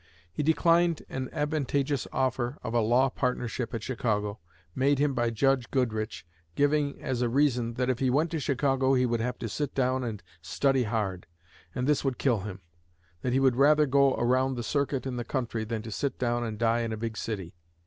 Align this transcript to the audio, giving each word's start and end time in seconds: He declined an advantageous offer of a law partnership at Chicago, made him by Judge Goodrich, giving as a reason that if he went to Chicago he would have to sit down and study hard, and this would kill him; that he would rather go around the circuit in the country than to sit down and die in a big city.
He 0.33 0.41
declined 0.41 1.03
an 1.09 1.29
advantageous 1.31 2.07
offer 2.11 2.57
of 2.63 2.73
a 2.73 2.79
law 2.81 3.09
partnership 3.09 3.71
at 3.75 3.83
Chicago, 3.83 4.39
made 4.73 4.97
him 4.97 5.13
by 5.13 5.29
Judge 5.29 5.69
Goodrich, 5.69 6.25
giving 6.55 6.99
as 7.03 7.21
a 7.21 7.29
reason 7.29 7.75
that 7.75 7.87
if 7.87 7.99
he 7.99 8.09
went 8.09 8.31
to 8.31 8.39
Chicago 8.39 8.95
he 8.95 9.05
would 9.05 9.19
have 9.19 9.37
to 9.37 9.47
sit 9.47 9.75
down 9.75 10.03
and 10.03 10.23
study 10.41 10.85
hard, 10.85 11.27
and 11.75 11.85
this 11.85 12.03
would 12.03 12.17
kill 12.17 12.39
him; 12.39 12.61
that 13.21 13.33
he 13.33 13.39
would 13.39 13.57
rather 13.57 13.85
go 13.85 14.15
around 14.15 14.55
the 14.55 14.63
circuit 14.63 15.05
in 15.05 15.17
the 15.17 15.23
country 15.23 15.63
than 15.65 15.83
to 15.83 15.91
sit 15.91 16.17
down 16.17 16.43
and 16.43 16.57
die 16.57 16.79
in 16.79 16.91
a 16.93 16.97
big 16.97 17.15
city. 17.15 17.53